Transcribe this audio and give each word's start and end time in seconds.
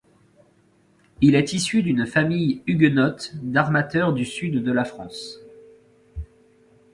Il 1.21 1.35
est 1.35 1.53
issu 1.53 1.83
d'une 1.83 2.07
famille 2.07 2.63
huguenote 2.65 3.33
d'armateurs 3.35 4.13
du 4.13 4.25
sud 4.25 4.63
de 4.63 4.71
la 4.71 4.83
France. 4.83 5.37